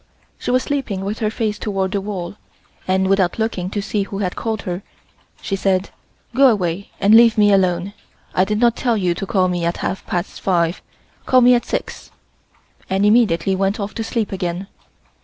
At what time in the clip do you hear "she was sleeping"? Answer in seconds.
0.39-1.05